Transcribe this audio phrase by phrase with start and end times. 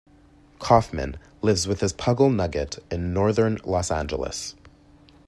[0.57, 4.55] Kaufman lives with his puggle Nugget in northern Los Angeles.